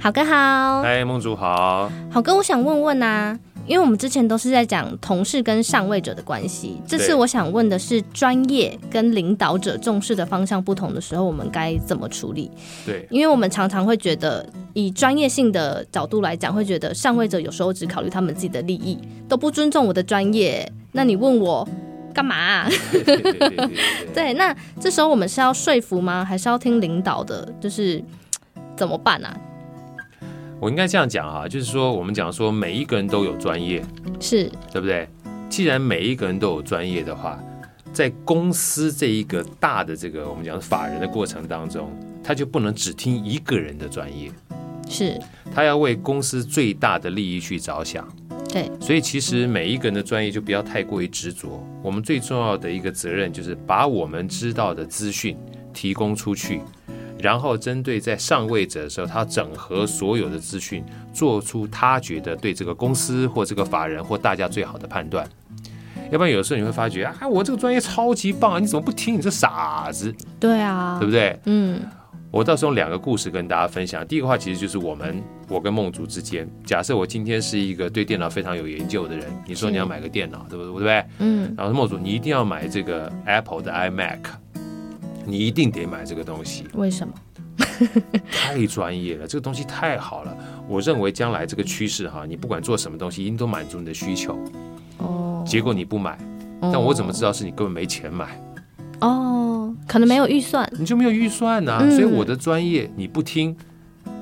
[0.00, 3.36] 好哥好，嗨，梦竹好，好哥，我想问问啊，
[3.66, 12.48] 因为我们之前都是在讲同事跟上位者的关系，这次我想问的是专业跟领导者重视的方向不同的时候，我们该怎么处理？
[12.86, 18.96] 对，因为我们常常会觉得，以专业性的角度来讲，会觉得上位者有时候只考虑他们自己的利益，
[19.28, 20.70] 都不尊重我的专业。
[20.92, 21.68] 那你问我？
[22.14, 22.68] 干嘛、啊？
[24.14, 26.24] 对，那这时候我们是要说服吗？
[26.24, 27.48] 还是要听领导的？
[27.60, 28.02] 就是
[28.76, 29.36] 怎么办呢、啊？
[30.60, 33.80] 我应该这样讲啊，就是说，我们讲说每一个人都有专业，
[34.20, 35.08] 是对不对？
[35.48, 37.38] 既然每一个人都有专业的话，
[37.92, 41.90] 在公司这一个大的这个我们讲法人的过程当中，
[42.24, 44.30] 他就不能只听一个人的专业，
[44.88, 45.16] 是
[45.54, 48.06] 他要为公司最大的利益去着想。
[48.48, 51.62] 对，所以其实每一个人的专业就不要太过于执着。
[51.82, 55.36] 我们最重要的一个责任就是把我们知道的资讯
[55.72, 56.62] 提供出去，
[57.20, 65.28] 然后针对在上位者的时候，他整合所有的资讯，做出他觉得对这个公司或这个法人或大家最好的判断。
[66.10, 69.16] 要不然有的时候你会发觉啊，我这个专业超级棒啊，你怎么不听？
[69.16, 70.14] 你这傻子。
[70.40, 71.38] 对啊，对不对？
[71.44, 71.80] 嗯。
[72.30, 74.06] 我到时候用两个故事跟大家分享。
[74.06, 80.66] 第一个话其实就是我们我跟梦竹之间，假设我今天是一个对电脑非常有研究的人，你说你要买个电脑，对不对？
[80.66, 81.04] 对不对？
[81.20, 81.54] 嗯。
[81.56, 84.18] 然后梦竹，你一定要买这个 Apple 的 iMac，
[85.28, 86.64] 你一定得买这个东西。
[86.74, 87.14] 为什么？
[88.32, 90.36] 太专业了，这个东西太好了。
[90.66, 94.38] 我认为将来这个趋势哈，你不管做什么东西，一定都满足你的需求。
[94.98, 95.44] 哦。
[95.46, 96.18] 结果你不买，
[96.60, 98.40] 但我怎么知道是你根本没钱买？
[99.00, 101.90] 哦，可能没有预算，你就没有预算呐、啊嗯。
[101.92, 103.56] 所以我的专业你不听，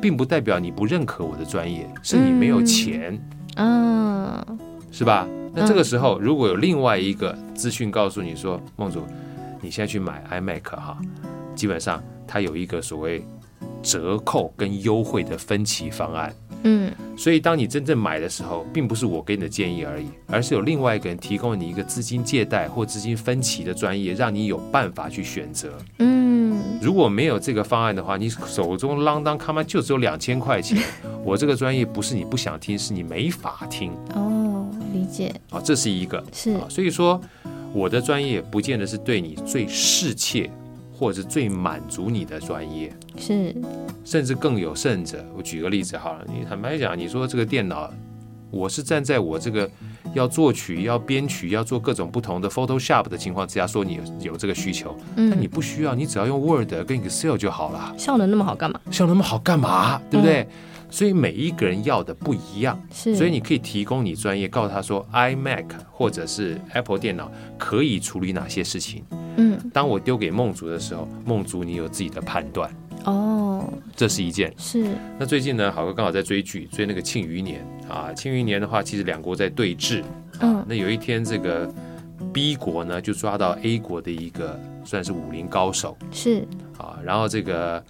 [0.00, 3.18] 并不代表你不认可我的专业，是你没有钱，
[3.56, 4.44] 嗯，
[4.92, 5.26] 是吧？
[5.54, 9.02] 那这个时候如果有另外一个资讯告诉你说，梦竹，
[9.66, 10.96] 你现在去买 iMac 哈，
[11.56, 13.20] 基本上它有一个所谓
[13.82, 16.32] 折扣跟优惠的分期方案。
[16.62, 25.72] 嗯，所以当你真正买的时候，并不是我给你的建议而已，而是有另外一个人提供你一个资金借贷或资金分期的专业，让你有办法去选择。
[25.98, 30.80] 嗯，如果没有这个方案的话，你手中啷当卡嘛就只有两千块钱，
[31.24, 33.92] 我这个专业不是你不想听，是你没法听。
[34.14, 35.34] 哦，理解。
[35.50, 37.20] 啊，这是一个是啊，所以说
[37.76, 40.50] 我的专业不见得是对你最适切。
[40.98, 43.54] 或者最满足你的专业是，
[44.02, 45.22] 甚至更有甚者。
[45.36, 47.92] 我举个例子好了，你坦白讲，你说这个电脑，
[48.50, 49.70] 我是站在我这个
[50.14, 57.94] 要作曲、要编曲、要做各种不同的 Photoshop 的情况之下，说你有有这个需求，但你不需要，你只要用 Word 跟 Excel 就好了。
[57.98, 58.80] 效能那么好干嘛？
[58.90, 60.00] 效能那么好干嘛？
[60.10, 60.48] 对不对？
[60.88, 69.04] 所以每一个人要的不一样，是，所以你可以提供你专业，告诉他说，iMac 或者是 Apple 电脑可以处理哪些事情。
[69.36, 72.70] 嗯，当我丢给梦竹的时候，梦竹你有自己的判断。
[73.04, 74.52] 哦，这是一件。
[74.56, 74.86] 是。
[75.18, 80.02] 那最近呢，好哥刚好在追剧，追那个《庆余年》啊，《庆余年》的话，其实两国在对峙。
[80.40, 80.64] 嗯。
[80.68, 81.68] 那有一天，这个
[82.32, 85.96] B 国呢就抓到 A 国的一个算是武林高手。
[86.10, 86.46] 是。
[86.78, 87.84] 啊，然后这个。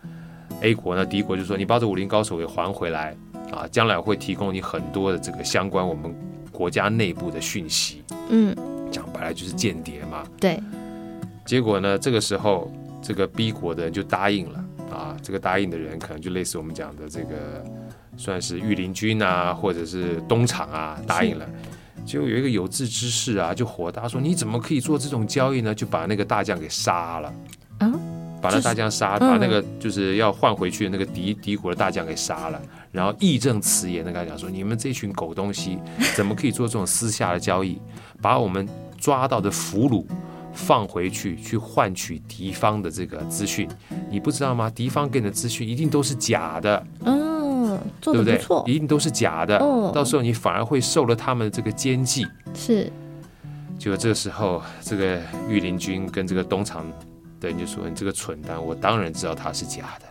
[0.62, 3.16] A 国呢，敌国就说：“你把这武林高手给还回来
[3.52, 6.14] 啊，将来会提供你很多的这个相关我们
[6.50, 8.56] 国家内部的讯息。”嗯，
[8.90, 10.26] 讲白了就是间谍嘛。
[10.40, 10.58] 对。
[11.44, 17.64] 结果呢，这个时候这个 B 国的人就答应了啊，这个答应的人可能就类似我们讲的这个
[18.16, 21.46] 算是御林军啊，或者是东厂啊，答应了。
[22.04, 27.32] 结果有一个有志之士啊，就火大说：“你怎么可以做这种交易呢？”就把那个大将给杀了。
[28.46, 28.50] 嗯。
[28.50, 32.62] 把那大将杀，把那个就是要换回去的那个敌敌国的大将给杀了，
[32.92, 35.78] 然后义正辞严的跟他讲说：“你们这群狗东西，
[36.14, 37.80] 怎么可以做这种私下的交易？
[38.22, 40.04] 把我们抓到的俘虏
[40.52, 43.68] 放回去，去换取敌方的这个资讯？
[44.08, 44.70] 你不知道吗？
[44.70, 48.40] 敌方给你的资讯一定都是假的，嗯，对不对？
[48.66, 49.58] 一定都是假的，
[49.92, 52.26] 到时候你反而会受了他们的这个奸计。
[52.54, 52.90] 是，
[53.78, 56.86] 就这时候，这个御林军跟这个东厂。”
[57.38, 60.06] 对，你就说你这个蠢蛋，我当然知道他是假的，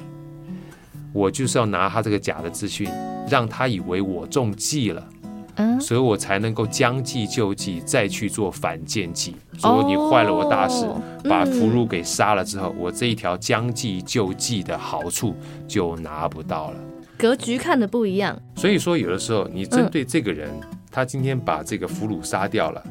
[1.12, 2.90] 我就是要拿他这个假的资讯，
[3.30, 5.08] 让他以为我中计了，
[5.56, 9.36] 嗯，所以我才能够将计就计，再去做反间计。
[9.58, 10.86] 说你坏了我大事，
[11.28, 15.36] 把俘虏给杀了之后，我这一条将计就计的好处
[15.68, 16.78] 就拿不到了。
[17.18, 20.50] 格局看的不一样，所以说有的时候你针对这个人，
[20.92, 22.84] 他今天把这个俘虏杀掉了。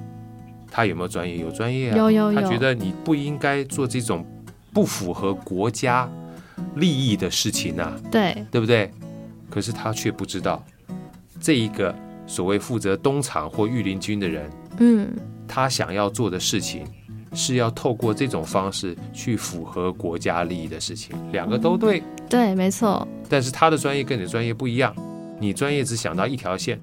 [0.75, 1.37] 他有没有专业？
[1.37, 1.97] 有专业啊。
[1.97, 2.41] 有有有。
[2.41, 4.27] 他觉得你不应该做这种
[4.73, 6.11] 不符合国家
[6.75, 7.95] 利益的事情啊。
[8.11, 8.91] 对，对不对？
[9.49, 10.65] 可是他却不知道，
[11.41, 11.95] 这一个
[12.27, 15.09] 所谓负责东厂或御林军的人，嗯，
[15.47, 16.85] 他想要做的事情
[17.33, 22.03] 是要透过这种方式去符合国家利益的事情，两个都对。
[22.29, 23.07] 对，没错。
[23.29, 24.93] 但是他的专业跟你的专业不一样，
[25.39, 26.81] 你专业只想到一条线，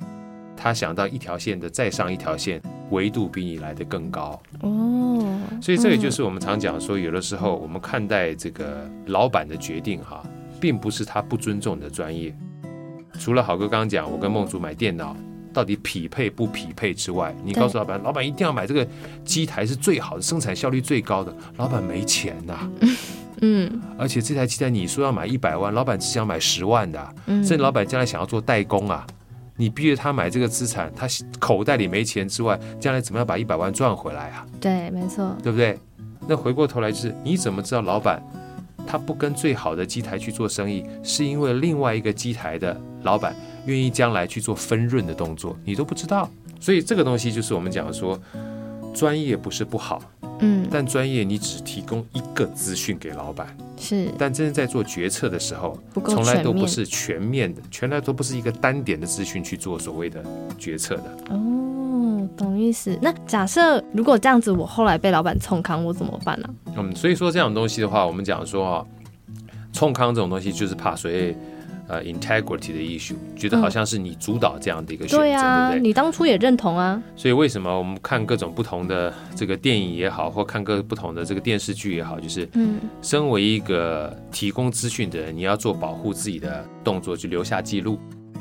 [0.55, 2.61] 他想到一条线的再上一条线，
[2.91, 4.39] 维度比你来的更高。
[4.61, 5.25] 哦，
[5.61, 10.23] 所以这个就是我们常讲说，有的时候我们看待这个老板的决定哈，
[10.59, 12.35] 并不是他不尊重你的专业。
[13.19, 15.15] 除了好哥刚刚讲，我跟梦竹买电脑
[15.53, 18.87] 到底匹配不匹配之外，你告诉老板，老板一定要买这个
[19.25, 21.35] 机台是最好的，生产效率最高的。
[21.57, 22.69] 老板没钱呐，
[23.41, 29.05] 嗯， 而且这台机台你说要买一百万，老板只想买十万的，甚至老板将来想要做代工啊，
[29.61, 31.07] 你逼着他买这个资产，他
[31.39, 34.43] 口袋里没钱之外，将来怎么样把一百万赚回来啊？
[34.59, 35.77] 对，没错，对不对？
[36.27, 38.19] 那回过头来就是，你怎么知道老板？
[38.87, 43.35] 他不跟最好的机台去做生意，是因为另外一个机台的老板
[43.67, 46.27] 愿意将来去做分润的动作，你都不知道。
[46.59, 48.19] 所以这个东西就是我们讲说，
[48.95, 50.01] 专业不是不好，
[50.41, 60.23] 嗯，但专业你只提供一个资讯给老板，是，但真正在做决策的时候，从来都不是全面的，全来都不是一个单点的资讯去做所谓的
[60.57, 61.03] 决策的。
[61.29, 62.97] 哦，懂意思。
[63.01, 66.49] 那假设如果这样子，我后来被老板冲康，我怎么办呢？
[66.75, 68.85] 嗯，所以说这种东西的话，我们讲说啊，
[69.71, 71.35] 冲康这种东西就是怕所谓
[71.91, 75.87] 呃 integrity 的 issue，觉得好像是你主导这样的一个选择，嗯、对啊，对不对？
[75.87, 77.01] 你当初也认同啊。
[77.17, 87.99] 所以为什么我们看各种不同的这个电影也好，或看各不同的这个电视剧也好，就是嗯，身为一个提供资讯的人，你要做保护自己的动作，去留下记录，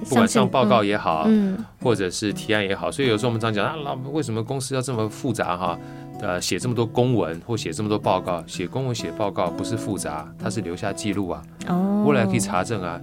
[0.09, 2.89] 不管上报告也好，嗯，或者是提案也好。
[2.93, 5.77] 所以有时候我们常讲啊，老为什么公司要这么复杂哈？
[6.23, 13.01] 呃，写这么多公文或写这么多报告，写公文写报告不是复杂，它是留下记录啊，哦，未来可以查证啊。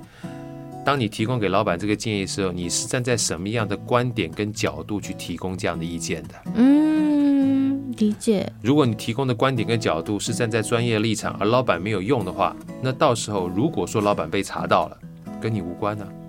[0.87, 6.35] 当你提供给老板这个建议的时候，你是站在什么样的观点跟角度去提供这样的意见的？
[6.55, 8.49] 嗯，理解。
[8.61, 14.97] 如果你提供的观点跟角度是站在专业立场，而老板没有用的话，那到时候如果说老板被查到了，
[15.41, 16.26] 跟你无关呢、啊。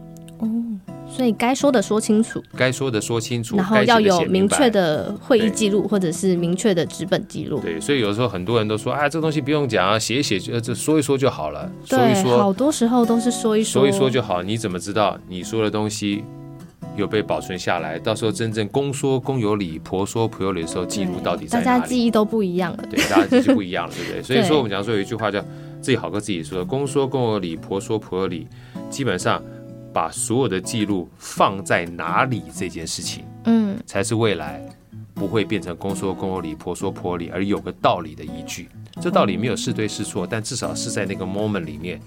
[1.11, 7.59] 所以该说的说清楚，该说的说清楚，然后要有明确的会议记录，或者是明确的纸本记录。
[7.61, 11.69] 对，所以有时候很多人都说，啊，这个东西不用讲啊，写一写就这说一说就好了。
[11.89, 14.43] 对，说一说，好多时候都是说一说，说一说就好。
[14.43, 16.23] 你怎么知道你说的东西
[16.97, 17.99] 有被保存下来？
[17.99, 21.67] 到时候真正公说公有理，婆说婆有理的时候，记录到底在哪里？
[21.67, 22.85] 大家记忆都不一样了。
[22.89, 24.23] 对，大家记忆不一样了， 对不对？
[24.23, 25.41] 所以说我们讲说有一句话叫
[25.83, 28.47] “自己好跟自己说”，公说公有理，婆说婆有理，
[28.89, 29.43] 基本上。
[29.93, 34.65] 把所有的记录放在哪里这件事情，嗯，才是未来
[35.15, 38.69] 不会变成公说公有理，婆说婆理，而有个道理的依据。
[39.01, 42.01] 这道理没有是对是错，但至少是在那个 moment 里面，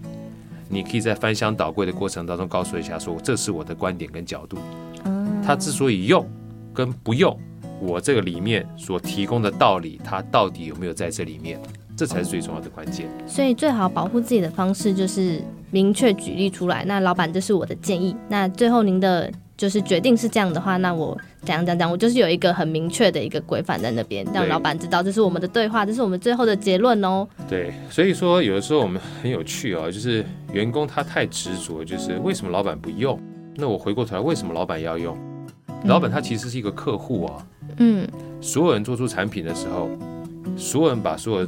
[0.69, 4.57] 你可以在翻箱倒柜的过程当中告诉一下说，说这是我的观点跟角度。
[5.05, 6.29] 嗯，它之所以用
[6.73, 7.37] 跟不用，
[7.79, 11.59] 我这个里面所提供的道理，它到底有没有在这里面？
[12.01, 13.07] 这才是最重要的关键。
[13.27, 15.39] 所以最好保护自己的方式就是
[15.69, 16.83] 明确举例出来。
[16.83, 18.15] 那老板，这是我的建议。
[18.27, 27.27] 那最后您的就是决定是这样的话，那我讲讲讲，我就是有一个很明确的一个规范在那边，让老板知道这是我们的对话，这是我们最后的结论哦。
[27.47, 33.19] 对，所以说有的时候我们很有趣哦，就是员工他太执着，就是为什么老板不用？
[33.55, 35.15] 那我回过头来，为什么老板要用？
[35.85, 37.45] 老板他其实是一个客户啊。
[37.77, 38.07] 嗯。
[38.41, 39.87] 所有人做出产品的时候，
[40.57, 41.47] 所有人把所有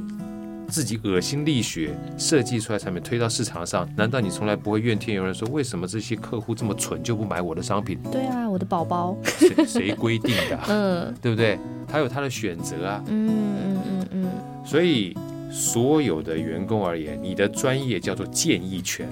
[0.67, 7.99] 自己呕心沥血设计出来产品推到市场上，难道你从来不会怨天尤人说，为什么这些客户这么蠢就不买我的商品？
[8.11, 10.59] 对啊，我的宝宝，谁谁规定的？
[10.69, 11.59] 嗯，对不对？
[11.87, 13.03] 他有他的选择啊。
[13.07, 14.31] 嗯嗯嗯嗯。
[14.65, 15.15] 所以
[15.51, 19.07] 所有的员工而言，你的专业叫做建议权，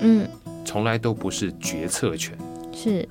[0.00, 0.28] 嗯，
[0.64, 2.36] 从来都不是决策权。
[2.72, 3.08] 是，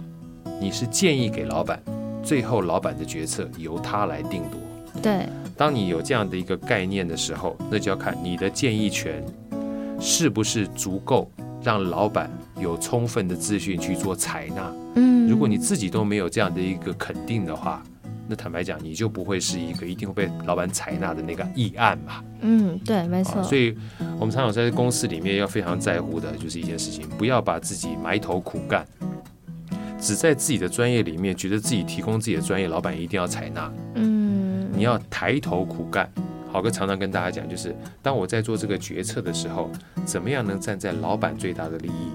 [0.62, 1.82] 你是建议给老板，
[2.22, 4.60] 最后老板的决策由他来定夺。
[5.02, 5.28] 对，
[5.60, 9.22] 当你有这样的一个概念的时候，那就要看你的建议权
[10.00, 11.30] 是不是足够
[11.62, 14.74] 让老板有充分的资讯去做采纳。
[14.96, 17.84] 嗯，如果你自己都没有这样的一个肯定的话，
[18.26, 22.24] 那坦白讲，你就不会是一个一定会被老板采纳的那个议案嘛。
[22.40, 23.44] 嗯，对，没错。
[23.44, 23.76] 所以
[24.18, 28.88] 我们常常在公司里面要非常在乎的就是一件事情，不要把自己埋头苦干，
[30.00, 33.70] 只在自己的专业里面觉得自己提供自己的专业，老板一定要采纳。
[33.96, 34.09] 嗯。
[34.80, 36.10] 你要抬头苦干，
[36.50, 39.70] 好哥常常跟大家讲，就是当我在做这个决策的时候，
[40.06, 42.14] 怎么样能站在老板最大的利益？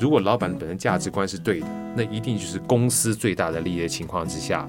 [0.00, 4.66] 如果老板本身价值观是对的，那一定就是公司最大的利益的情况之下，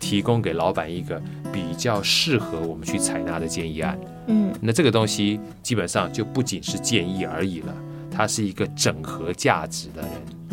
[0.00, 3.96] 提供给老板一个比较适合我们去采纳的建议案。
[4.26, 7.72] 嗯，那这个东西基本上就不仅是建议而已了，
[8.10, 10.10] 它是一个整合价值的人。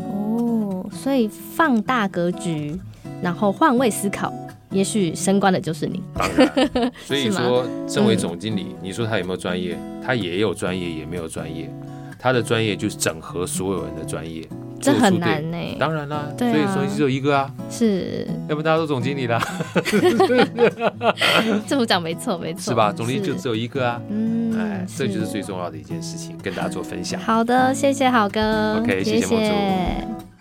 [0.07, 2.79] 哦，所以放大格局，
[3.23, 4.31] 然后换位思考。
[4.73, 6.01] 也许升官的就是你。
[6.15, 9.77] 当然， 所以说，身为总经理，你说他有没有专业？
[10.05, 11.69] 他也有专业，也没有专业。
[12.19, 14.47] 他的专业就是整合所有人的专业，
[14.79, 15.57] 这很难呢。
[15.77, 19.41] 当然啦，所以总只有一个啊，是，要不大家都总经理啦。
[21.67, 22.93] 这么讲没错，没错，是吧？
[22.93, 27.19] 总经理就只有一个啊，嗯，哎，这就是最重要的一件事情，跟大家做分享。
[27.19, 30.32] 好的，谢谢好哥，OK，谢谢梦竹。